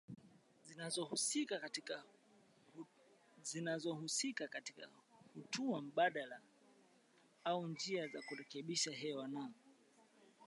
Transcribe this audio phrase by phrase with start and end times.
[3.43, 3.99] zinazohusika
[4.49, 4.89] katika
[5.33, 6.41] hatua mbadala
[7.43, 9.51] au njia za kuboresha hewa na